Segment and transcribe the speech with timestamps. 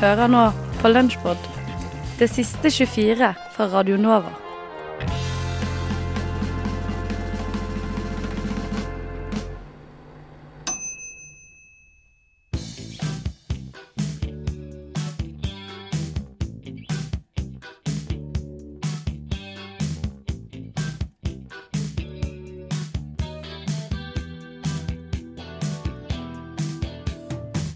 [0.00, 0.46] Hører nå
[0.80, 1.38] på Lunsjpod,
[2.18, 4.31] det siste 24 fra Radio Nova.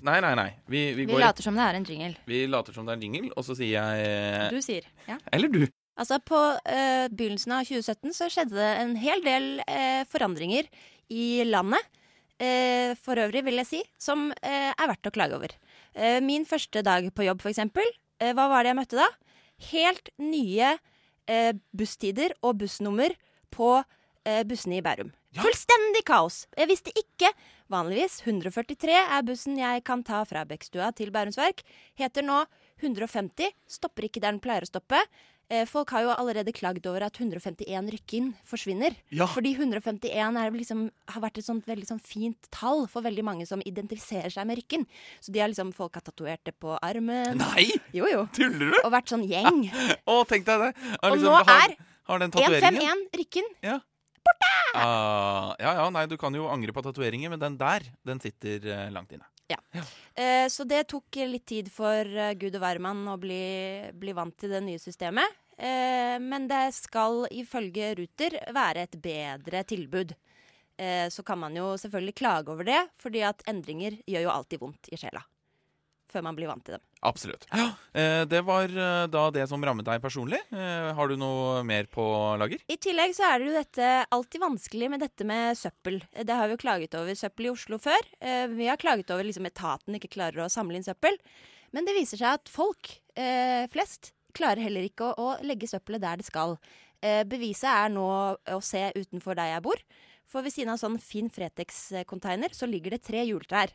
[0.06, 0.50] Nei, nei, nei.
[0.70, 2.14] Vi, vi, Vi later som det er en jingle.
[2.28, 4.86] vi later som det er en jingle, og så sier jeg Du sier.
[5.08, 5.18] Ja.
[5.34, 5.64] Eller du.
[5.96, 10.68] Altså, på uh, begynnelsen av 2017 så skjedde det en hel del uh, forandringer
[11.08, 11.82] i landet.
[12.36, 15.54] Uh, for øvrig, vil jeg si, som er verdt å klage over.
[16.20, 17.86] Min første dag på jobb, for eksempel.
[18.20, 19.06] Hva var det jeg møtte da?
[19.70, 20.74] Helt nye
[21.72, 23.14] busstider og bussnummer
[23.48, 23.70] på
[24.44, 25.14] bussene i Bærum.
[25.36, 25.44] Ja.
[25.44, 26.46] Fullstendig kaos!
[26.56, 27.28] Jeg visste ikke.
[27.68, 31.60] Vanligvis 143 er bussen jeg kan ta fra Bekkstua til Bærums Verk.
[32.00, 32.38] Heter nå
[32.80, 33.50] 150.
[33.68, 35.02] Stopper ikke der den pleier å stoppe.
[35.52, 38.96] Eh, Folk har jo allerede klagd over at 151 Rykkinn forsvinner.
[39.12, 39.26] Ja.
[39.28, 43.46] Fordi 151 er liksom, har vært et sånt veldig sånn fint tall for veldig mange
[43.50, 44.86] som identifiserer seg med Rykkinn.
[45.20, 47.36] Så de har liksom, folk har tatovert det på armen.
[47.42, 47.66] Nei!
[47.92, 48.24] Jo, jo.
[48.32, 48.78] Tuller du?
[48.86, 49.66] Og vært sånn gjeng.
[50.16, 50.72] Å, tenk deg det.
[50.80, 51.76] Liksom, Og nå har, er
[52.08, 53.84] har rykken Ja 151
[54.26, 54.76] Rykkinn.
[54.76, 58.66] Uh, ja, ja, nei, du kan jo angre på tatoveringer, men den der, den sitter
[58.68, 59.24] uh, langt inne.
[60.16, 64.34] Eh, Så det tok litt tid for eh, gud og hvermann å bli, bli vant
[64.34, 65.36] til det nye systemet.
[65.54, 70.16] Eh, Men det skal ifølge Ruter være et bedre tilbud.
[70.76, 74.64] Eh, Så kan man jo selvfølgelig klage over det, fordi at endringer gjør jo alltid
[74.64, 75.22] vondt i sjela.
[76.16, 76.82] Før man blir vant til dem.
[77.06, 77.44] Absolutt.
[77.52, 80.38] Eh, det var eh, da det som rammet deg personlig.
[80.48, 82.02] Eh, har du noe mer på
[82.40, 82.62] lager?
[82.72, 86.00] I tillegg så er det jo dette alltid vanskelig med dette med søppel.
[86.16, 88.08] Det har vi jo klaget over søppel i Oslo før.
[88.24, 91.20] Eh, Vi har klaget over liksom etaten ikke klarer å samle inn søppel.
[91.76, 96.00] Men det viser seg at folk eh, flest klarer heller ikke å, å legge søppelet
[96.00, 96.56] der det skal.
[97.04, 98.08] Eh, beviset er nå
[98.40, 99.82] å se utenfor der jeg bor.
[100.26, 103.70] For ved siden av sånn fin Fretex-container så ligger det tre juletrær.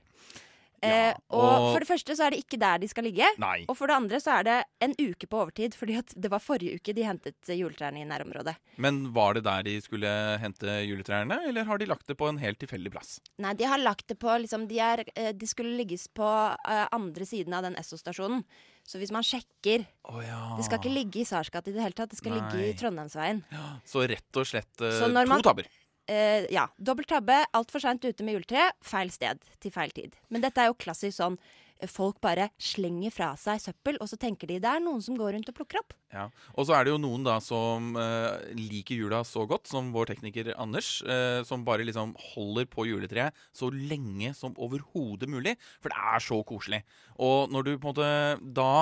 [0.82, 3.28] Eh, Ja, og og- for det første så er det ikke der de skal ligge.
[3.38, 3.66] Nei.
[3.70, 6.40] Og for det andre så er det en uke på overtid, fordi at det var
[6.40, 8.56] forrige uke de hentet juletrærne i nærområdet.
[8.78, 10.10] Men var det der de skulle
[10.42, 13.20] hente juletrærne, eller har de lagt det på en helt tilfeldig plass?
[13.38, 16.26] Nei, de har lagt det på liksom, de, er, eh, de skulle ligges på
[16.68, 18.44] eh, andre siden av den Esso-stasjonen.
[18.84, 20.56] Så hvis man sjekker oh, ja.
[20.58, 23.44] Det skal ikke ligge i Sarsgat i det hele tatt, det skal ligge i Trondheimsveien.
[23.46, 23.82] Trondheimsveien.
[23.86, 25.68] Så rett og slett eh, to tabber.
[26.10, 26.68] Eh, ja.
[26.78, 30.16] Dobbelt tabbe, altfor seint ute med juletre, feil sted til feil tid.
[30.34, 31.38] Men dette er jo klassisk sånn
[31.80, 35.18] eh, folk bare slenger fra seg søppel, og så tenker de det er noen som
[35.20, 35.96] går rundt og plukker opp.
[36.12, 36.26] Ja.
[36.58, 40.12] Og så er det jo noen da som eh, liker jula så godt, som vår
[40.16, 45.56] tekniker Anders, eh, som bare liksom holder på juletreet så lenge som overhodet mulig.
[45.80, 46.84] For det er så koselig.
[47.22, 48.14] Og når du på en måte
[48.58, 48.74] da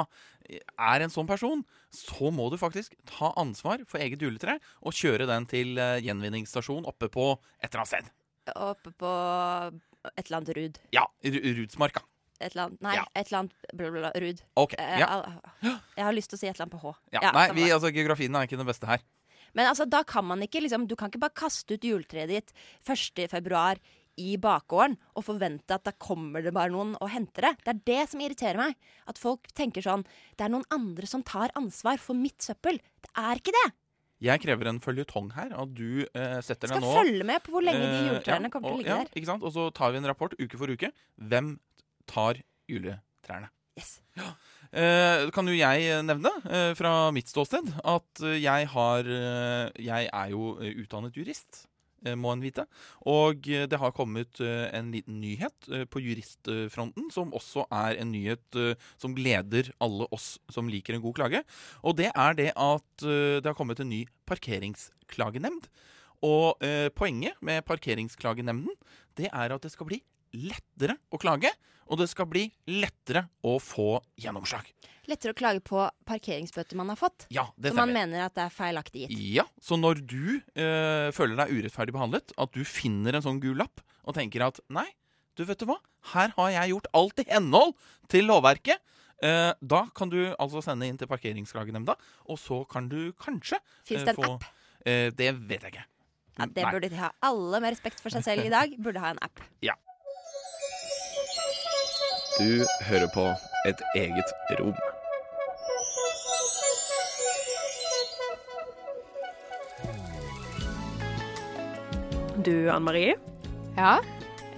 [0.50, 5.25] er en sånn person, så må du faktisk ta ansvar for eget juletre og kjøre
[5.29, 7.31] den til eh, gjenvinningsstasjon oppe på
[7.63, 8.11] et eller annet sted.
[8.55, 9.09] Oppe på
[10.16, 10.79] et eller annet Rud.
[10.95, 12.03] Ja, Ru- Rudsmarka.
[12.39, 13.03] Et eller annet, nei, Ja.
[13.16, 14.41] et eller annet bla, bla, bla, Rud.
[14.55, 14.73] Ok.
[14.79, 15.07] Eh, Ja.
[15.61, 16.95] jeg, Jeg har lyst til å si et eller annet på H.
[17.11, 17.31] Ja.
[17.35, 19.00] Nei, vi, altså, geografien er ikke den beste her.
[19.53, 22.53] Men altså, da kan man ikke liksom Du kan ikke bare kaste ut juletreet ditt
[22.85, 23.79] 1.
[24.19, 27.53] i bakgården og forvente at da kommer det bare noen og henter det.
[27.63, 28.78] Det er det som irriterer meg.
[29.09, 30.06] At folk tenker sånn
[30.38, 32.81] Det er noen andre som tar ansvar for mitt søppel.
[33.03, 33.69] Det er ikke det.
[34.19, 35.53] Jeg krever en føljetong her.
[35.56, 38.38] At du eh, setter deg nå Skal følge med på hvor lenge de Eh, ja,
[38.52, 39.13] kommer til å ligge ja, der.
[39.16, 39.46] Ikke sant?
[39.47, 40.91] Og så tar vi en rapport uke for uke.
[41.31, 41.56] Hvem
[42.09, 43.51] tar juletrærne?
[43.80, 44.00] Yes.
[44.69, 50.09] Eh, kan jo jeg nevne, eh, fra mitt ståsted, at eh, jeg har eh, Jeg
[50.13, 51.63] er jo eh, utdannet jurist.
[52.06, 52.66] Eh, Må en vite.
[53.10, 58.12] Og eh, det har kommet eh, en liten nyhet på juristfronten, som også er en
[58.13, 58.60] nyhet
[59.00, 61.44] som gleder alle oss som liker en god klage.
[61.84, 65.69] Og det er det at det har kommet en ny parkeringsklagenemnd.
[66.25, 66.60] Og
[66.98, 68.75] poenget med parkeringsklagenemnden
[69.19, 70.01] det er at det skal bli
[70.36, 71.51] lettere å klage,
[71.89, 74.68] og det skal bli lettere å få gjennomslag.
[75.09, 77.25] Lettere å klage på parkeringsbøter man har fått.
[77.33, 79.15] Ja, Som man mener at det er feilaktig gitt.
[79.39, 83.57] Ja, Så når du øh, føler deg urettferdig behandlet, at du finner en sånn gul
[83.57, 84.86] lapp og tenker at nei,
[85.36, 85.80] du vet du hva,
[86.13, 87.74] her har jeg gjort alt i henhold
[88.12, 88.77] til lovverket,
[89.25, 91.95] eh, da kan du altså sende inn til Parkeringsklagenemnda,
[92.30, 93.57] og så kan du kanskje
[93.88, 94.45] Fins eh, det en få app?
[94.86, 95.88] eh, Det vet jeg ikke.
[96.39, 96.71] Ja, det Nei.
[96.71, 97.09] burde de ha.
[97.25, 99.41] Alle med respekt for seg selv i dag burde ha en app.
[102.39, 103.25] Du hører på
[103.68, 104.75] et eget rom.
[112.45, 113.15] Du, Anne Marie.
[113.77, 113.97] Ja,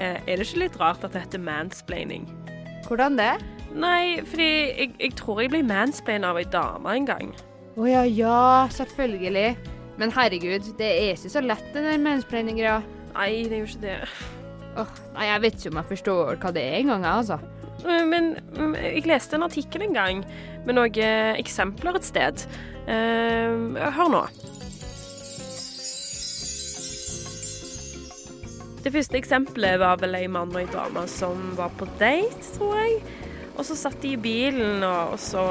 [0.01, 2.23] Eh, er det ikke litt rart at det heter mansplaining?
[2.87, 3.35] hvordan det?
[3.77, 7.29] Nei, fordi jeg, jeg tror jeg ble mansplaina av ei dame en gang.
[7.77, 9.51] Å ja, ja, selvfølgelig.
[10.01, 12.81] Men herregud, det er ikke så lett den der mansplaining-greia.
[13.13, 13.95] Nei, det er jo ikke det.
[14.81, 17.60] Oh, nei, jeg vet ikke om jeg forstår hva det er engang, jeg, altså.
[17.85, 20.25] Eh, Men mm, jeg leste en artikkel en gang
[20.65, 22.45] med noen eksempler et sted.
[22.89, 24.25] Eh, hør nå.
[28.81, 32.79] Det første eksempelet var vel ei mann og ei dame som var på date, tror
[32.79, 33.01] jeg.
[33.53, 35.43] Og så satt de i bilen, og, så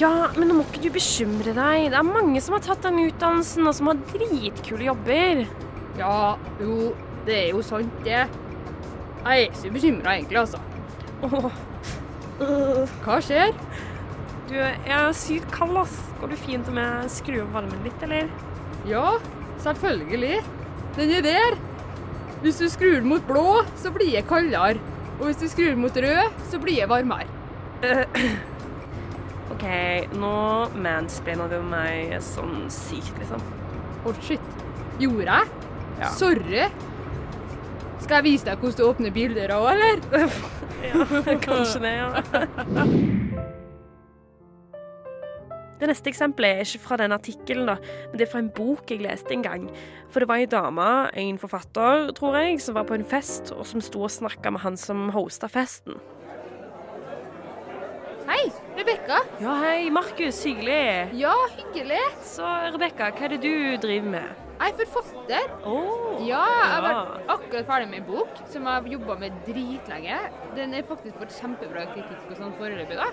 [0.00, 1.90] Ja, men nå må ikke du bekymre deg.
[1.92, 5.44] Det er mange som har tatt den utdannelsen, og som har dritkule jobber.
[6.00, 6.14] Ja,
[6.62, 6.94] jo,
[7.26, 8.22] det er jo sant, det.
[9.20, 10.62] Jeg er ikke bekymra egentlig, altså.
[13.04, 13.52] Hva skjer?
[14.50, 15.96] Du, jeg er sykt kald, ass.
[16.20, 18.30] Går det fint om jeg skrur opp varmen litt, eller?
[18.88, 19.18] Ja,
[19.62, 20.40] selvfølgelig.
[20.96, 21.58] Den er der.
[22.40, 24.80] Hvis du skrur mot blå, så blir jeg kaldere.
[25.18, 27.28] Og hvis du skrur mot rød, så blir jeg varmere.
[29.52, 29.64] OK,
[30.16, 30.34] nå
[30.80, 33.44] mansplainer du meg sånn sykt, liksom.
[34.08, 34.54] Å, shit.
[35.00, 35.66] Gjorde jeg?
[36.00, 36.08] Ja.
[36.16, 36.64] Sorry.
[38.10, 40.00] Skal jeg vise deg hvordan du åpner bilder òg, eller?
[40.82, 41.04] Ja,
[41.44, 42.08] kanskje det, ja.
[45.78, 49.04] Det neste eksempelet er ikke fra den artikkelen, men det er fra en bok jeg
[49.04, 49.70] leste en gang.
[50.10, 50.88] For det var ei dame,
[51.22, 54.66] en forfatter, tror jeg, som var på en fest, og som sto og snakka med
[54.66, 56.02] han som hosta festen.
[58.26, 58.42] Hei,
[58.74, 59.22] Rebekka.
[59.38, 60.42] Ja, hei, Markus.
[60.50, 61.14] Hyggelig.
[61.14, 62.02] Ja, hyggelig.
[62.26, 62.42] Så,
[62.74, 63.54] Rebekka, hva er det du
[63.86, 64.49] driver med?
[64.60, 65.52] Jeg er forfatter.
[65.64, 69.38] Oh, Ja, jeg har vært akkurat ferdig med en bok som jeg har jobba med
[69.46, 70.18] dritlenge.
[70.56, 73.06] Den er faktisk fått kjempebra kritikk og sånn foreløpig, da.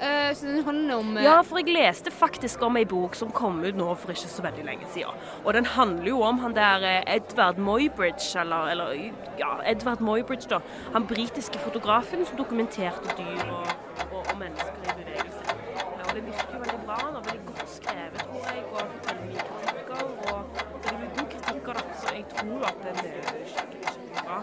[0.00, 3.32] Eh, så den handler om eh, Ja, for jeg leste faktisk om ei bok som
[3.36, 5.16] kom ut nå for ikke så veldig lenge siden.
[5.44, 8.94] Og den handler jo om han der eh, Edvard Moybridge, eller, eller
[9.40, 10.60] ja, Edvard Moybridge, da.
[10.94, 13.72] Han britiske fotografen som dokumenterte dyr og,
[14.10, 15.56] og, og mennesker i bevegelse.
[15.76, 17.00] Ja, og det virker jo veldig bra.
[17.04, 20.04] Han er veldig godt skrevet, tror jeg, og han forteller mye kronikker.
[20.30, 23.22] Og det er jo gode kritikker, da, så jeg tror at den er
[23.52, 24.36] skikkelig, skikkelig bra.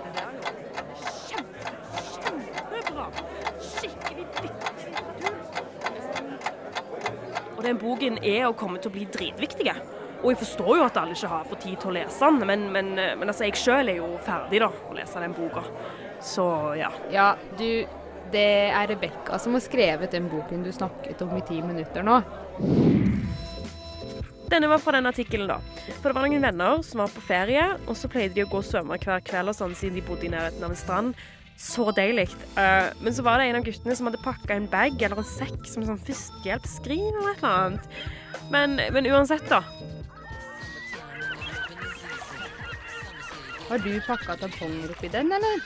[0.00, 0.42] Det der, jo.
[1.28, 1.62] Kjempe,
[2.14, 3.06] kjempebra.
[3.60, 4.50] Skikkelig viktig.
[7.56, 9.72] Og den boken er og kommer til å bli dritviktig.
[10.20, 12.66] Og jeg forstår jo at alle ikke har fått tid til å lese den, men,
[12.72, 15.64] men, men altså, jeg sjøl er jo ferdig da, å lese den boka.
[16.20, 16.44] Så
[16.76, 16.92] ja.
[17.12, 17.86] Ja, du
[18.30, 22.20] Det er Rebekka som har skrevet den boken du snakket om i ti minutter nå.
[24.50, 25.60] Denne var fra den artikkelen, da.
[26.00, 28.58] For det var noen venner som var på ferie, og så pleide de å gå
[28.58, 31.20] og svømme hver kveld og sånn, siden de bodde i nærheten av en strand.
[31.60, 32.26] Så deilig.
[32.56, 35.28] Uh, men så var det en av guttene som hadde pakka en bag eller en
[35.28, 38.00] sekk som sånn førstehjelpsskrin eller et eller annet.
[38.50, 39.60] Men, men uansett, da.
[43.68, 45.62] Har du pakka tamponger oppi den, eller?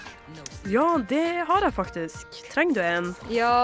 [0.68, 2.42] Ja, det har jeg faktisk.
[2.52, 3.08] Trenger du en?
[3.32, 3.54] Ja,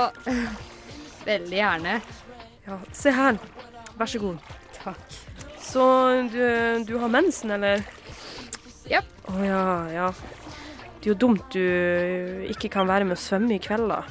[1.29, 1.99] veldig gjerne.
[2.65, 3.43] Ja, se her.
[4.01, 4.60] Vær så god.
[4.81, 5.19] Takk.
[5.61, 5.85] Så
[6.33, 7.85] du, du har mensen, eller?
[8.91, 9.11] Yep.
[9.31, 10.07] Å ja, ja.
[11.01, 14.03] Det er jo dumt du ikke kan være med å svømme i kveld, da.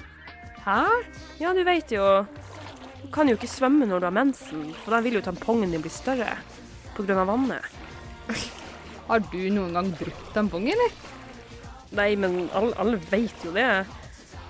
[0.65, 0.79] Hæ?
[1.39, 2.03] Ja, du vet jo
[2.99, 5.83] Du kan jo ikke svømme når du har mensen, for da vil jo tampongen din
[5.83, 6.35] bli større
[6.99, 7.63] av vannet.
[9.07, 10.97] Har du noen gang brukt tampong, eller?
[11.95, 13.69] Nei, men alle, alle vet jo det.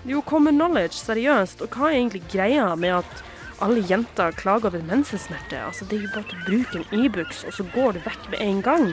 [0.01, 1.61] Det er jo common knowledge, seriøst.
[1.61, 3.21] Og hva er egentlig greia med at
[3.65, 5.59] alle jenter klager over mensensmerte?
[5.65, 8.43] Altså, det er jo bare å bruke en Ibux, og så går du vekk med
[8.45, 8.89] en gang.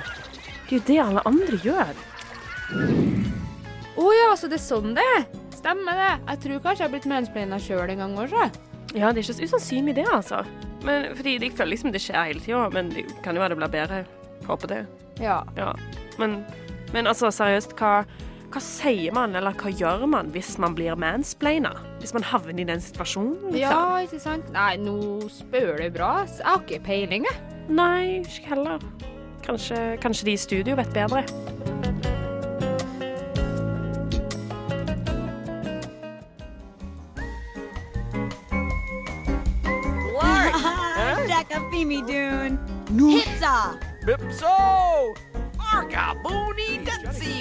[0.67, 2.05] Det er jo det alle andre gjør.
[3.97, 5.27] Å ja, så det er sånn det er.
[5.57, 6.13] Stemmer det.
[6.33, 8.49] Jeg tror kanskje jeg har blitt mansplaina sjøl en gang også.
[8.97, 10.43] Ja, det er ikke så usannsynlig det, altså.
[10.87, 13.61] Men, fordi jeg føler liksom det skjer hele tida, men det kan jo være det
[13.63, 14.03] blir bedre.
[14.47, 14.83] Håper det.
[15.23, 15.41] Ja.
[15.57, 15.73] Ja.
[16.21, 16.39] Men,
[16.95, 18.05] men altså, seriøst, hva,
[18.53, 21.73] hva sier man, eller hva gjør man hvis man blir mansplaina?
[22.01, 23.61] Hvis man havner i den situasjonen, liksom?
[23.61, 24.49] ja, ikke sant?
[24.55, 24.97] Nei, nå
[25.33, 26.13] spør du bra.
[26.31, 27.61] Jeg har ikke peiling, jeg.
[27.69, 28.87] Nei, ikke heller.
[29.47, 31.27] Kanskje, kanskje de i studio vet bedre.
[41.47, 42.59] Takafimi Dune.
[42.89, 43.79] Pizza.
[44.07, 45.15] Bipso!
[45.59, 46.15] Arga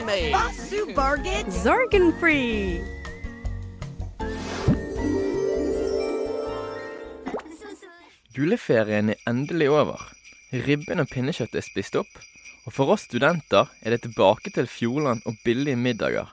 [0.06, 0.32] Datsime!
[0.32, 1.52] Basu Bargain.
[1.52, 2.82] Zorgen free!
[8.36, 10.02] Juleferien er endelig over.
[10.54, 12.22] Ribben og pinnekjøttet er spist opp.
[12.66, 16.30] Og for oss studenter er det tilbake til Fjordland og billige middager.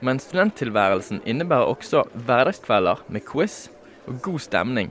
[0.00, 3.68] Men studenttilværelsen innebærer også hverdagskvelder med quiz
[4.06, 4.90] og god stemning.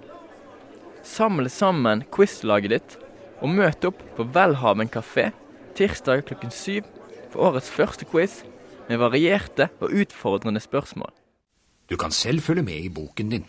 [1.04, 2.98] Samle sammen quizlaget ditt
[3.42, 5.32] og møt opp på Welhaven kafé
[5.78, 6.88] tirsdag klokken syv
[7.32, 8.42] for årets første quiz
[8.90, 11.12] med varierte og utfordrende spørsmål.
[11.90, 13.46] Du kan selv følge med i boken din.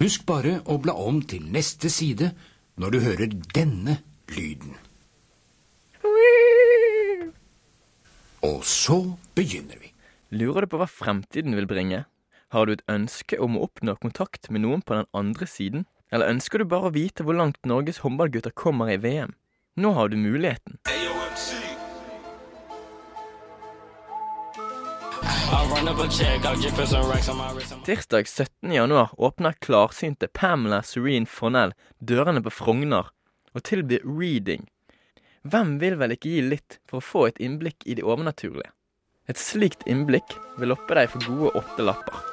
[0.00, 2.32] Husk bare å bla om til neste side
[2.76, 4.00] når du hører denne
[4.34, 4.74] lyden.
[8.44, 8.98] Og så
[9.34, 9.92] begynner vi.
[10.30, 12.04] Lurer du på hva fremtiden vil bringe?
[12.52, 15.86] Har du et ønske om å oppnå kontakt med noen på den andre siden?
[16.12, 19.34] Eller ønsker du bare å vite hvor langt Norges håndballgutter kommer i VM?
[19.78, 20.76] Nå har du muligheten.
[27.84, 28.72] Tirsdag 17.
[28.72, 33.10] januar åpner klarsynte Pamela Serene Fornell dørene på Frogner
[33.52, 34.64] og tilbyr reading.
[35.44, 38.72] Hvem vil vel ikke gi litt for å få et innblikk i det overnaturlige?
[39.28, 42.24] Et slikt innblikk vil loppe deg for gode åtte lapper.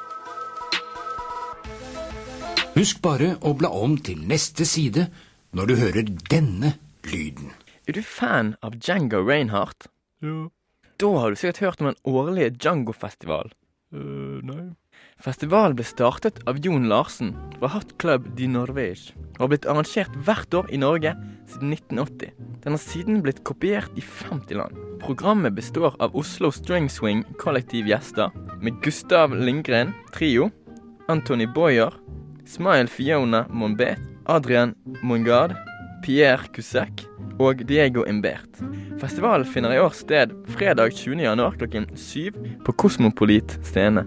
[2.80, 5.10] Husk bare å bla om til neste side
[5.52, 6.76] når du hører denne
[7.12, 7.52] lyden.
[7.88, 9.90] Er du fan av Django Reinhardt?
[10.24, 10.48] Ja.
[11.02, 13.52] Da har du sikkert hørt om den årlige Django-festival.
[13.94, 14.72] Uh, nei.
[15.22, 20.16] Festivalen ble startet av Jon Larsen fra Hot Club de Norvège og har blitt arrangert
[20.26, 21.14] hvert år i Norge
[21.50, 22.34] siden 1980.
[22.64, 24.80] Den har siden blitt kopiert i 50 land.
[25.04, 28.32] Programmet består av Oslo String Swing kollektiv gjester
[28.64, 30.50] med Gustav Lindgren, trio,
[31.12, 31.94] Anthony Boyer,
[32.48, 35.58] Smile Fiona Monbet, Adrian Mongard,
[36.04, 37.06] Pierre Cusack
[37.40, 38.60] og Diego Imbert.
[39.00, 41.24] Festivalen finner i år sted fredag 20.
[41.24, 44.04] januar klokken syv på Kosmopolit scene.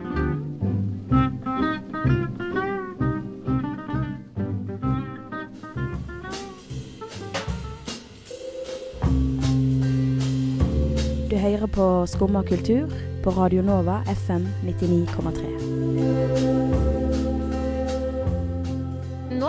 [11.30, 12.92] Du hører på Skumma kultur
[13.24, 15.95] på Radio Nova FM 99,3.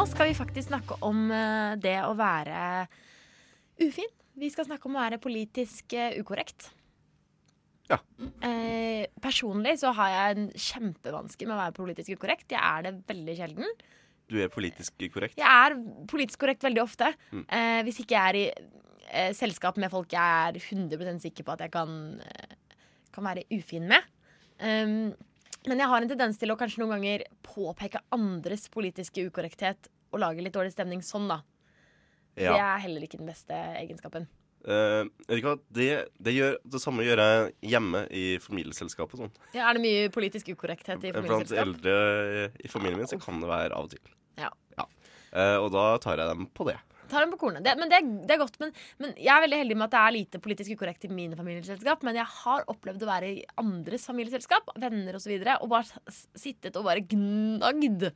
[0.08, 2.88] Skal vi faktisk snakke om eh, det å være
[3.84, 4.10] ufin.
[4.38, 6.72] Vi skal snakke om å være politisk eh, ukorrekt.
[7.88, 8.00] Ja.
[8.44, 12.50] Eh, personlig så har jeg en kjempevanske med å være politisk ukorrekt.
[12.54, 13.78] Jeg er det veldig sjelden.
[14.28, 15.38] Du er politisk korrekt.
[15.40, 15.78] Jeg er
[16.12, 17.14] politisk korrekt veldig ofte.
[17.32, 17.46] Mm.
[17.46, 21.56] Eh, hvis ikke jeg er i eh, selskap med folk jeg er 100 sikker på
[21.56, 22.84] at jeg kan, eh,
[23.16, 24.14] kan være ufin med.
[24.58, 25.14] Um,
[25.68, 30.22] men jeg har en tendens til å kanskje noen ganger påpeke andres politiske ukorrekthet og
[30.24, 31.42] lage litt dårlig stemning sånn, da.
[32.38, 32.54] Ja.
[32.54, 34.28] Det er heller ikke den beste egenskapen.
[34.68, 35.56] Uh, vet du hva?
[35.72, 35.88] Det,
[36.20, 39.22] det, gjør, det samme gjør jeg hjemme i familieselskapet.
[39.22, 39.34] sånn.
[39.56, 41.98] Ja, er det mye politisk ukorrekthet i Blant eldre
[42.60, 44.16] i familien min så kan det være av og til.
[44.42, 44.52] Ja.
[45.38, 46.78] Eh, og da tar jeg dem på det.
[47.08, 47.64] Tar dem på kornet.
[47.64, 48.58] Det, men det, det er godt.
[48.60, 51.40] Men, men jeg er veldig heldig med at det er lite politisk ukorrekt i mine
[51.40, 52.04] familieselskap.
[52.08, 55.72] Men jeg har opplevd å være i andres familieselskap, venner osv., og, så videre, og
[55.72, 58.10] bare sittet og bare gnagd.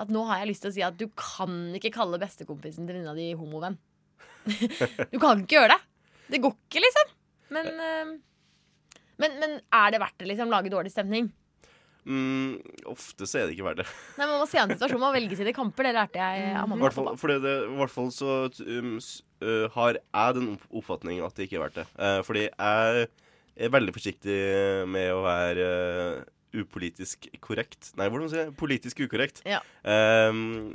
[0.00, 2.96] At nå har jeg lyst til å si at du kan ikke kalle bestekompisen til
[2.96, 3.76] venninna di homovenn.
[5.12, 5.80] du kan ikke gjøre det.
[6.30, 7.12] Det går ikke, liksom.
[7.52, 8.14] Men, eh,
[9.20, 10.50] men, men er det verdt det, liksom?
[10.52, 11.28] Lage dårlig stemning?
[12.08, 12.56] Mm,
[12.88, 13.88] ofte så er det ikke verdt det.
[14.16, 15.90] Nei, Man må se an situasjonen og velge sine kamper.
[15.90, 17.16] Det lærte jeg av mamma.
[17.20, 18.94] fordi det, i hvert fall så um,
[19.44, 21.86] øh, har jeg den opp- oppfatning at det ikke er verdt det.
[22.00, 23.08] Uh, fordi jeg
[23.60, 24.38] er veldig forsiktig
[24.88, 26.22] med å være øh,
[26.56, 27.92] upolitisk korrekt.
[27.98, 28.56] Nei, hvordan sier jeg?
[28.58, 29.42] Politisk ukorrekt.
[29.48, 29.60] Ja.
[29.84, 30.72] Um,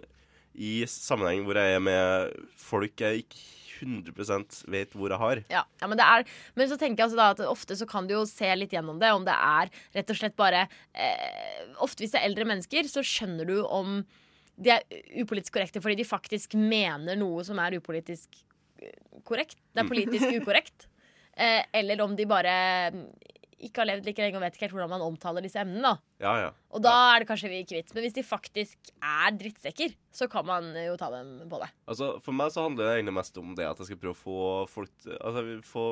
[0.55, 3.43] I sammenheng hvor jeg er med folk jeg ikke
[3.75, 5.41] 100 vet hvor jeg har.
[5.51, 8.07] Ja, ja men, det er, men så tenker jeg altså da at ofte så kan
[8.07, 9.11] du jo se litt gjennom det.
[9.15, 13.03] Om det er rett og slett bare eh, Ofte hvis det er eldre mennesker, så
[13.05, 13.99] skjønner du om
[14.55, 14.85] de er
[15.19, 18.37] upolitisk korrekte fordi de faktisk mener noe som er upolitisk
[18.79, 18.95] eh,
[19.27, 19.59] korrekt.
[19.73, 20.87] Det er politisk ukorrekt.
[21.35, 22.55] Eh, eller om de bare
[22.95, 23.07] mm,
[23.67, 25.95] ikke har levd like lenge og vet ikke helt hvordan man omtaler disse emnene.
[25.95, 26.51] da Ja, ja.
[26.71, 27.95] Og da er det kanskje vi ikke vits.
[27.95, 31.71] Men hvis de faktisk er drittsekker, så kan man jo ta dem på det.
[31.87, 34.21] Altså, For meg så handler det egentlig mest om det at jeg skal prøve å
[34.21, 34.39] få
[34.71, 35.85] folk Altså få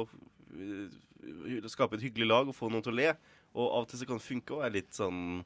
[0.53, 3.12] øh, Skape et hyggelig lag og få noen til å le.
[3.53, 5.44] Og av og til så kan det funke og være litt sånn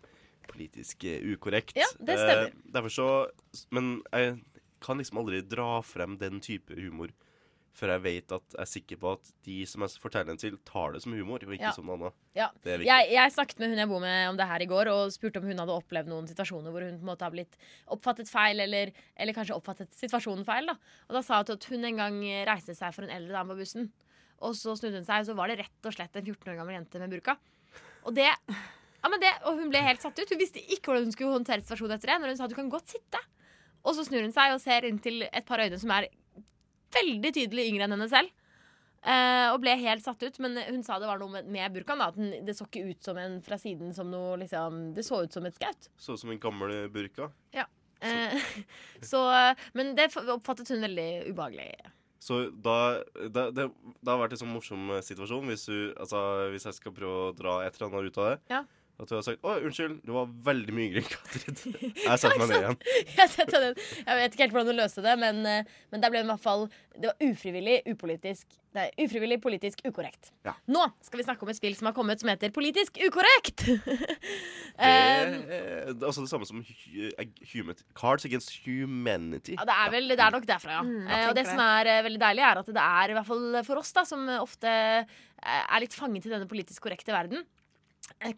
[0.47, 1.75] politisk eh, ukorrekt.
[1.77, 2.51] Ja, det stemmer.
[2.51, 3.07] Eh, derfor så
[3.75, 4.39] Men jeg
[4.83, 7.11] kan liksom aldri dra frem den type humor
[7.77, 10.55] før jeg vet at jeg er sikker på at de som jeg forteller den til,
[10.65, 11.73] tar det som humor, og ikke Ja.
[11.75, 12.15] som noe annet.
[12.33, 12.47] Ja.
[12.65, 15.37] Jeg, jeg snakket med hun jeg bor med om det her i går, og spurte
[15.43, 17.53] om hun hadde opplevd noen situasjoner hvor hun på en måte har blitt
[17.93, 20.65] oppfattet feil, eller, eller kanskje oppfattet situasjonen feil.
[20.73, 22.17] da Og da sa hun at hun en gang
[22.49, 23.91] reiste seg for en eldre dame på bussen,
[24.41, 26.57] og så snudde hun seg, og så var det rett og slett en 14 år
[26.59, 27.37] gammel jente med burka.
[28.05, 30.29] Og det ja, men det, og hun ble helt satt ut.
[30.33, 32.15] Hun visste ikke hvordan hun skulle håndtere situasjonen etter det.
[32.19, 33.19] Når hun sa at du kan godt sitte.
[33.85, 36.09] Og så snur hun seg og ser inn til et par øyne som er
[36.95, 38.33] veldig tydelig yngre enn henne selv.
[39.07, 40.39] Eh, og ble helt satt ut.
[40.43, 42.01] Men hun sa det var noe med, med burkaen.
[42.01, 45.05] Da, at den, det så ikke ut som en fra siden som noe liksom, Det
[45.07, 45.91] så ut som et skaut.
[45.99, 47.31] Så ut som en gammel burka.
[47.55, 47.67] Ja.
[48.01, 48.49] Eh,
[49.11, 49.21] så,
[49.77, 51.71] men det oppfattet hun veldig ubehagelig.
[52.27, 56.19] Så da, da det, det har vært en sånn morsom situasjon hvis, du, altså,
[56.51, 58.39] hvis jeg skal prøve å dra et eller annet ut av det.
[58.51, 58.65] Ja.
[58.97, 61.57] At du har sagt 'Å, unnskyld, du var veldig mye yngre enn Katrin'.
[62.01, 62.77] Jeg setter meg ned igjen.
[63.19, 63.75] Jeg, setter den.
[64.07, 65.63] jeg vet ikke helt hvordan du løste det, men, eh,
[65.93, 66.63] men der ble det i hvert fall
[66.97, 70.31] Det var ufrivillig upolitisk Nei, ufrivillig politisk ukorrekt.
[70.45, 70.51] Ja.
[70.69, 73.63] Nå skal vi snakke om et spill som har kommet som heter Politisk ukorrekt!
[74.77, 79.55] Det Um, er altså det samme som eh, human, Cards Against Humanity.
[79.57, 80.81] Ja, det er, vel, det er nok derfra, ja.
[80.85, 83.15] Mm, Eh, og det tenker som er eh, veldig deilig, er at det er, i
[83.17, 86.85] hvert fall for oss, da, som eh, ofte eh, er litt fanget i denne politisk
[86.85, 87.66] korrekte verden, eh,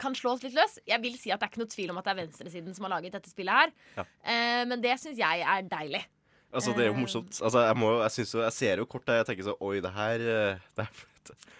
[0.01, 0.77] kan slå oss litt løs.
[0.87, 2.87] Jeg vil si at det er ikke noe tvil om at det er venstresiden som
[2.87, 3.71] har laget dette spillet her.
[3.97, 4.05] Ja.
[4.23, 6.03] Eh, men det syns jeg er deilig.
[6.51, 7.01] Altså, det er jo Eh.
[7.03, 7.41] morsomt.
[7.45, 9.91] Altså, jeg, må, jeg, jo, jeg ser jo kort der jeg tenker så Oi, det
[9.93, 11.05] her eh, Det her,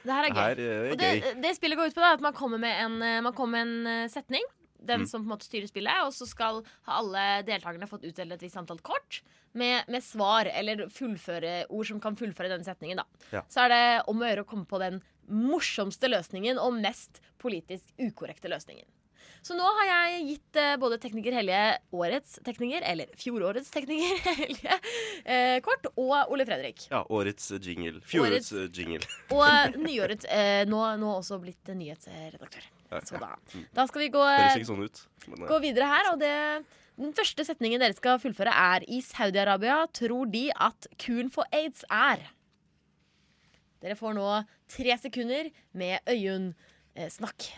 [0.03, 0.41] Det her er det gøy.
[0.41, 1.41] her eh, er det, gøy.
[1.44, 3.68] det spillet går ut på, det, at man kommer med en, eh, man kommer med
[3.68, 4.41] en eh, setning.
[4.82, 5.08] Den Mm.
[5.12, 5.91] som på en måte styrer spillet.
[6.08, 9.22] Og så skal ha alle deltakerne fått utdelt et visst antall kort
[9.53, 12.98] med, med svar eller fullføre ord som kan fullføre den setningen.
[12.98, 13.41] da Ja.
[13.51, 17.91] Så er det om å gjøre å komme på den morsomste løsningen og mest politisk
[18.01, 18.86] ukorrekte løsningen.
[19.41, 21.59] Så nå har jeg gitt eh, både tekniker Helje
[21.95, 24.79] årets tekniker, eller fjorårets tekniker Helje,
[25.24, 26.83] eh, kort, og Ole Fredrik.
[26.91, 28.01] Ja, årets eh, jingle.
[28.03, 29.00] Fjorårets eh, jingle.
[29.31, 32.67] Og nyårets eh, nå, nå også blitt nyhetsredaktør.
[32.91, 33.63] Ja, Så da, Mm.
[33.77, 35.00] da skal vi gå, Høres ikke sånn ut.
[35.29, 36.12] Men, gå videre her.
[36.12, 36.33] Og det,
[37.00, 41.86] den første setningen dere skal fullføre, er I Saudi-Arabia tror de at kuren for aids
[41.88, 42.27] er
[43.79, 44.27] Dere får nå
[44.67, 47.50] tre sekunder med øyensnakk.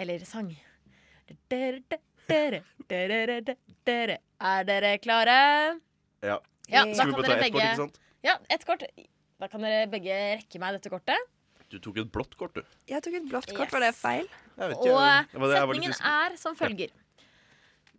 [0.00, 0.52] Eller sang.
[4.40, 5.80] Er dere klare?
[6.22, 6.38] ja.
[6.70, 7.96] Ja, da Skal vi kan bare ta dere ett kort, begge ikke sant?
[8.24, 8.82] Ja, ett kort.
[9.42, 11.18] Da kan dere begge rekke meg dette kortet.
[11.68, 12.62] Du tok et blått kort, du.
[12.88, 13.56] Jeg tok et blått Yes.
[13.58, 14.28] kort, var det feil?
[14.56, 16.88] Og jeg- det var setningen er som følger.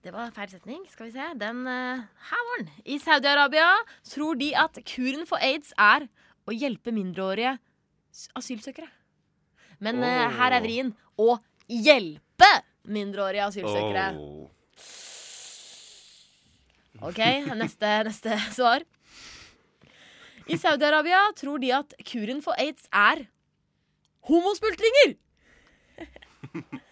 [0.04, 0.86] Det var feil setning.
[0.90, 1.28] Skal vi se.
[1.38, 1.98] Den uh,
[2.32, 2.70] Her var den.
[2.86, 3.70] I Saudi-Arabia
[4.04, 6.08] tror de at kuren for aids er
[6.48, 7.58] å hjelpe mindreårige
[8.38, 8.90] asylsøkere.
[9.84, 10.08] Men oh.
[10.08, 12.52] uh, her er vrien å hjelpe
[12.84, 14.08] mindreårige asylsøkere.
[14.20, 14.50] Oh.
[17.04, 17.20] OK,
[17.58, 18.86] neste, neste svar.
[20.48, 23.26] I Saudi-Arabia tror de at kuren for aids er
[24.28, 25.16] homosmultringer!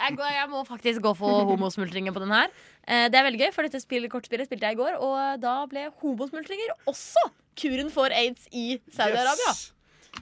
[0.00, 2.48] Jeg, går, jeg må faktisk gå for homosmultringer på den her.
[2.88, 5.58] Eh, Det er veldig gøy, for dette spill, kortspillet spilte jeg i går, og da
[5.70, 7.26] ble homosmultringer også
[7.60, 9.52] kuren for aids i Saudi-Arabia.
[9.52, 9.72] Yes!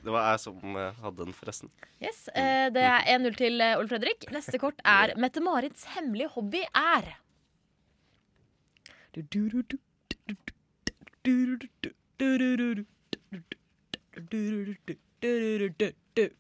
[0.05, 1.71] Det var jeg som eh, hadde den, forresten.
[2.03, 4.27] Yes, eh, Det er 1-0 til eh, Ole Fredrik.
[4.35, 7.15] Neste kort er Mette-Marits hemmelige hobby er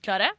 [0.05, 0.31] Klare?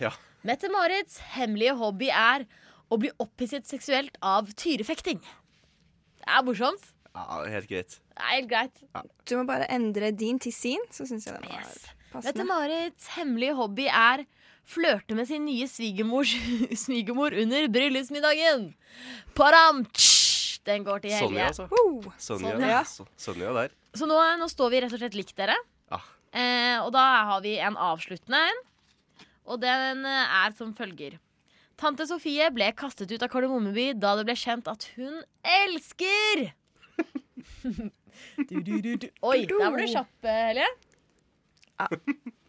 [0.00, 0.10] Ja.
[0.46, 2.44] Mette-Marits hemmelige hobby er
[2.92, 5.18] å bli opphisset seksuelt av tyrefekting.
[6.20, 6.92] Det er morsomt.
[7.16, 7.98] ja, helt greit.
[8.14, 8.82] Det er helt greit.
[9.26, 11.64] Du må bare endre din til sin, så syns jeg den var
[12.12, 12.24] passende.
[12.46, 14.24] Mette-Marits hemmelige hobby er
[14.66, 16.32] flørte med sin nye svigermors
[16.84, 18.70] svigermor under bryllupsmiddagen.
[19.38, 19.84] Param!
[20.66, 21.28] Den går til Helge.
[21.28, 21.66] Sonja, altså.
[22.18, 22.80] Sonja, Sonja.
[22.90, 23.74] Så- Sonja der.
[23.94, 25.54] Så nå, nå står vi rett og slett likt, dere.
[25.92, 26.00] Ja.
[26.34, 28.58] Eh, og da har vi en avsluttende en.
[29.46, 31.18] Og den eh, er som følger.
[31.76, 36.46] Tante Sofie ble kastet ut av Kardemommeby da det ble kjent at hun elsker
[38.48, 39.06] du, du, du, du.
[39.28, 40.68] Oi, der var du kjapp, Helje.
[41.76, 41.86] Ja.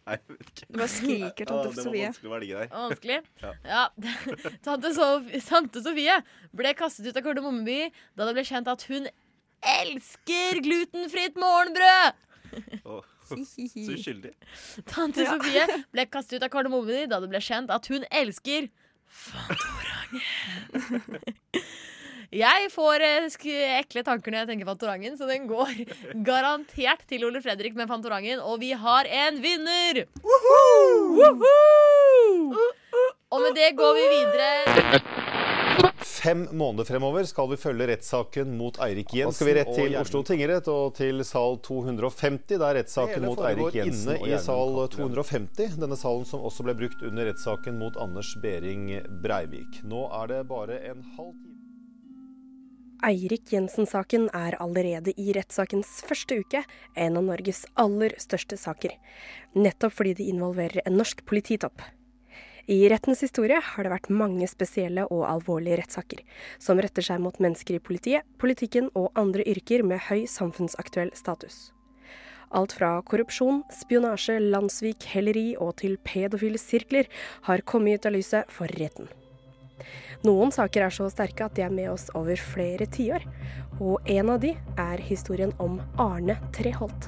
[0.08, 0.66] Nei, jeg vet ikke.
[0.72, 2.06] Du bare skriker, tante tante det var Sofie.
[2.08, 2.70] vanskelig å velge der.
[2.72, 3.18] Vanskelig.
[3.44, 3.52] Ja.
[3.68, 4.52] Ja.
[4.66, 6.16] Tante, Sof Tante Sofie
[6.56, 7.78] ble kastet ut av Kardemommeby
[8.16, 9.10] da det ble kjent at hun
[9.74, 12.24] elsker glutenfritt morgenbrød.
[12.88, 13.36] Åh, Så
[13.94, 14.32] uskyldig.
[14.90, 15.30] Tante Ja.
[15.36, 18.68] Sofie ble kastet ut av Kardemommeby da det ble kjent at hun elsker
[19.08, 20.20] Fantorangen.
[22.28, 23.46] Jeg får eh, sk-
[23.78, 25.70] ekle tanker når jeg tenker Fantorangen, så den går
[26.26, 30.02] garantert til Ole Fredrik med Fantorangen, og vi har en vinner!
[30.20, 31.32] Woohoo!
[33.32, 35.00] Og med det går vi videre.
[36.02, 39.36] Fem måneder fremover skal vi følge rettssaken mot Eirik Jensen.
[39.36, 42.56] Skal vi rett til Oslo tingrett og til sal 250.
[42.58, 45.78] Der rettssaken mot Eirik Jensen inne i sal 250.
[45.78, 48.90] Denne salen som også ble brukt under rettssaken mot Anders Behring
[49.22, 49.84] Breivik.
[49.86, 51.58] Nå er det bare en halv time
[53.06, 56.64] Eirik Jensen-saken er allerede i rettssakens første uke
[56.98, 58.96] en av Norges aller største saker,
[59.54, 61.78] nettopp fordi det involverer en norsk polititopp.
[62.68, 66.18] I rettens historie har det vært mange spesielle og alvorlige rettssaker,
[66.60, 71.70] som retter seg mot mennesker i politiet, politikken og andre yrker med høy samfunnsaktuell status.
[72.52, 77.08] Alt fra korrupsjon, spionasje, landssvik, helleri og til pedofile sirkler
[77.48, 79.08] har kommet ut av lyset for retten.
[80.28, 83.24] Noen saker er så sterke at de er med oss over flere tiår,
[83.80, 87.07] og en av de er historien om Arne Treholt.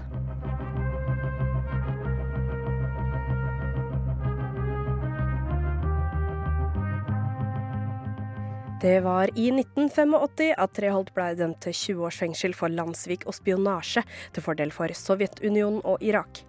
[8.80, 13.34] Det var i 1985 at Treholt ble dømt til 20 års fengsel for landssvik og
[13.36, 14.00] spionasje
[14.32, 16.40] til fordel for Sovjetunionen og Irak,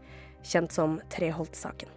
[0.48, 1.91] kjent som Treholt-saken.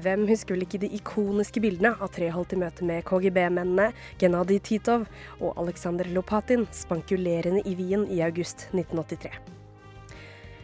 [0.00, 3.90] Hvem husker vel ikke de ikoniske bildene av Treholt i møte med KGB-mennene
[4.22, 5.04] Genadij Titov
[5.42, 9.28] og Aleksandr Lopatin spankulerende i Wien i august 1983?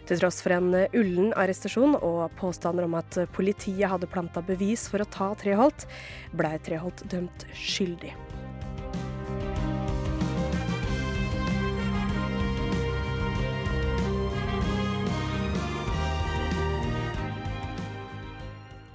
[0.09, 5.05] Til tross for en ullen arrestasjon og påstander om at politiet hadde planta bevis for
[5.05, 5.85] å ta Treholt,
[6.33, 8.17] blei Treholt dømt skyldig.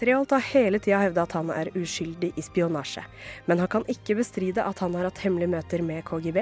[0.03, 3.05] Treholt har hele tida hevda at han er uskyldig i spionasje,
[3.47, 6.41] men han kan ikke bestride at han har hatt hemmelige møter med KGB,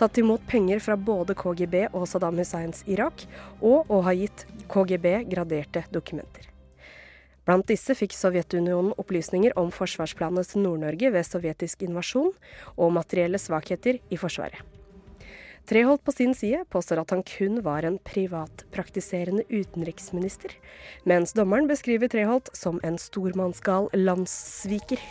[0.00, 3.22] tatt imot penger fra både KGB og Saddam Husseins Irak,
[3.62, 4.42] og å ha gitt
[4.74, 6.50] KGB graderte dokumenter.
[7.46, 12.34] Blant disse fikk Sovjetunionen opplysninger om forsvarsplanene til Nord-Norge ved sovjetisk invasjon,
[12.74, 14.75] og materielle svakheter i Forsvaret.
[15.66, 20.52] Treholt på sin side påstår at han kun var en privatpraktiserende utenriksminister,
[21.02, 25.02] mens dommeren beskriver Treholt som en stormannsgal landssviker.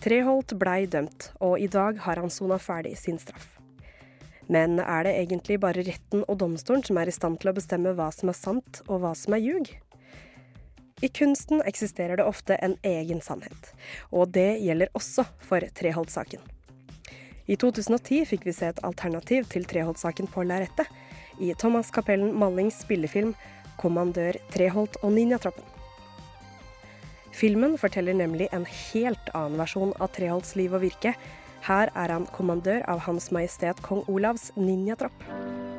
[0.00, 3.58] Treholt blei dømt, og i dag har han sona ferdig sin straff.
[4.48, 7.92] Men er det egentlig bare retten og domstolen som er i stand til å bestemme
[8.00, 9.74] hva som er sant og hva som er ljug?
[11.00, 13.72] I kunsten eksisterer det ofte en egen sannhet,
[14.12, 16.42] og det gjelder også for Treholt-saken.
[17.50, 20.86] I 2010 fikk vi se et alternativ til Treholt-saken på lerretet,
[21.40, 23.32] i Thomas Capellen Mallings spillefilm
[23.80, 25.64] 'Kommandør Treholt og ninjatroppen'.
[27.32, 31.14] Filmen forteller nemlig en helt annen versjon av Treholts liv og virke.
[31.64, 35.24] Her er han kommandør av Hans Majestet Kong Olavs ninjatropp.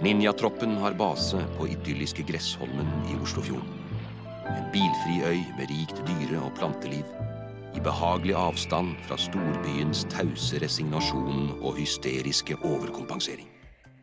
[0.02, 3.81] Ninjatroppen har base på idylliske Gressholmen i Oslofjorden.
[4.52, 7.06] En bilfri øy med rikt dyre- og planteliv.
[7.76, 13.48] I behagelig avstand fra storbyens tause resignasjon og hysteriske overkompensering.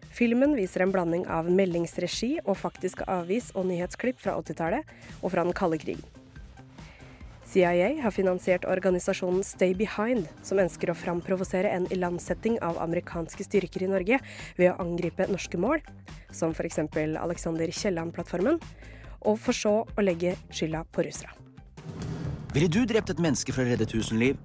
[0.08, 4.88] Filmen viser en blanding av meldingsregi og faktiske avis- og nyhetsklipp fra 80-tallet
[5.20, 6.04] og fra den kalde krigen.
[7.48, 13.84] CIA har finansiert organisasjonen Stay Behind, som ønsker å framprovosere en ilandsetting av amerikanske styrker
[13.84, 14.18] i Norge
[14.56, 15.84] ved å angripe norske mål,
[16.32, 16.87] som f.eks.
[17.20, 18.61] Alexander Kielland-plattformen,
[19.20, 21.35] og for så å legge skylda på russerne.
[22.54, 24.38] Ville du drept et menneske for å redde 1000 liv?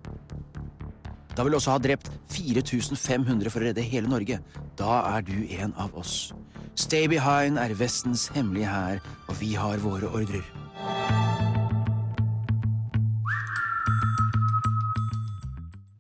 [1.34, 4.38] Da vil du også ha drept 4500 for å redde hele Norge.
[4.78, 6.34] Da er du en av oss.
[6.78, 10.46] Stay Behind er Vestens hemmelige hær, og vi har våre ordrer.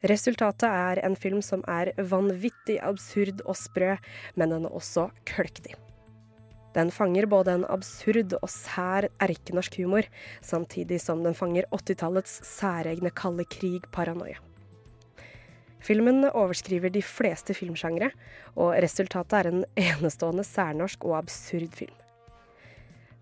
[0.03, 3.95] Resultatet er en film som er vanvittig absurd og sprø,
[4.35, 5.77] men den er også kløktig.
[6.73, 10.07] Den fanger både en absurd og sær erkenorsk humor,
[10.41, 14.39] samtidig som den fanger 80-tallets særegne kalde krig-paranoia.
[15.83, 18.09] Filmen overskriver de fleste filmsjangre,
[18.55, 21.97] og resultatet er en enestående særnorsk og absurd film.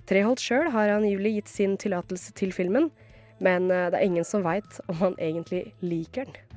[0.08, 2.90] Treholt sjøl har angivelig gitt sin tillatelse til filmen,
[3.42, 6.51] men eh, det er ingen som veit om han egentlig liker den.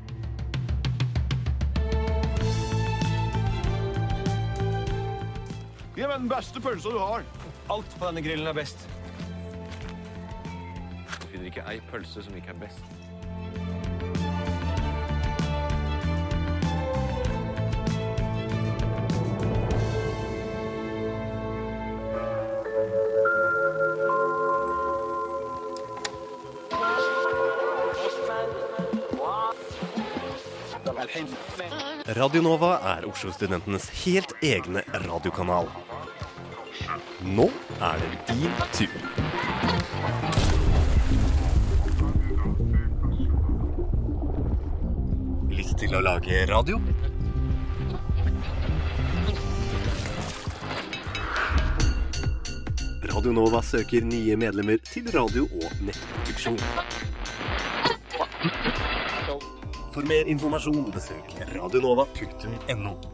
[5.95, 7.23] Gi meg den beste pølsa du har.
[7.71, 8.83] Alt på denne grillen er best.
[11.21, 12.83] Du finner ikke ei pølse som ikke er best.
[32.15, 35.71] Radio Nova er Oslo-studentenes helt egne radiokanal.
[37.25, 38.91] Nå er det din tur.
[45.49, 46.77] Lyst til å lage radio?
[53.09, 56.61] Radio Nova søker nye medlemmer til radio- og nettproduksjon.
[59.97, 63.14] For mer informasjon besøk radionova.no.